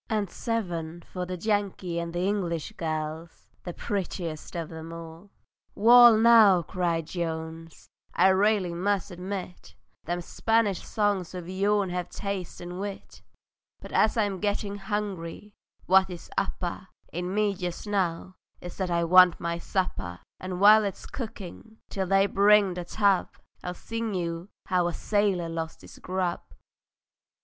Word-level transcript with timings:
And 0.09 0.31
seven 0.31 1.03
for 1.03 1.27
the 1.27 1.37
Yankee 1.37 1.99
and 1.99 2.15
English 2.15 2.71
girls, 2.71 3.51
The 3.61 3.73
prettiest 3.75 4.55
of 4.55 4.69
them 4.69 4.91
all! 4.91 5.29
"Wall 5.75 6.17
now," 6.17 6.63
cried 6.63 7.05
Jones, 7.05 7.87
"I 8.15 8.29
railly 8.29 8.73
must 8.73 9.11
admit, 9.11 9.75
Them 10.05 10.21
Spanish 10.21 10.83
songs 10.83 11.35
of 11.35 11.47
yourn 11.47 11.91
hev 11.91 12.09
taste 12.09 12.59
and 12.61 12.79
wit; 12.79 13.21
But 13.79 13.91
as 13.91 14.17
I'm 14.17 14.39
gettin' 14.39 14.75
hungry, 14.77 15.53
what 15.85 16.09
is 16.09 16.31
upper 16.35 16.87
In 17.13 17.31
me 17.35 17.53
just 17.53 17.85
now 17.85 18.37
is 18.59 18.77
that 18.77 18.89
I 18.89 19.03
want 19.03 19.39
my 19.39 19.59
supper; 19.59 20.19
And 20.39 20.59
while 20.59 20.83
it's 20.83 21.05
cookin', 21.05 21.77
till 21.91 22.07
they 22.07 22.25
bring 22.25 22.73
the 22.73 22.85
tub, 22.85 23.37
I'll 23.63 23.75
sing 23.75 24.15
you 24.15 24.49
how 24.65 24.87
a 24.87 24.93
sailor 24.95 25.47
lost 25.47 25.81
his 25.81 25.99
grub." 25.99 26.41